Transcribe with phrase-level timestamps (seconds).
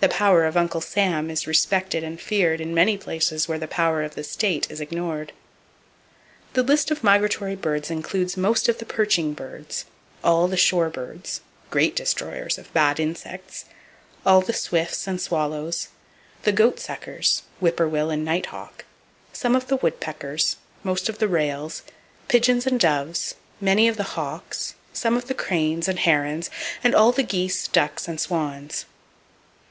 [0.00, 3.58] [Page 306] The power of Uncle Sam is respected and feared in many places where
[3.58, 5.32] the power of the state is ignored.
[6.52, 9.86] The list of migratory birds includes most of the perching birds;
[10.22, 11.40] all the shore birds
[11.72, 13.64] (great destroyers of bad insects);
[14.24, 15.88] all the swifts and swallows;
[16.44, 18.84] the goat suckers (whippoorwill and nighthawk);
[19.32, 21.82] some of the woodpeckers; most of the rails;
[22.28, 26.50] pigeons and doves; many of the hawks; some of the cranes and herons
[26.84, 28.86] and all the geese, ducks and swans.